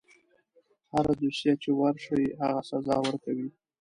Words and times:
هره 0.93 1.13
دوسیه 1.21 1.53
چې 1.63 1.69
ورشي 1.79 2.21
هغه 2.43 2.61
سزا 2.69 2.95
ورکوي. 3.01 3.47